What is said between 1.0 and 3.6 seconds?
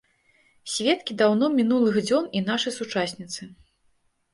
даўно мінулых дзён і нашы сучасніцы.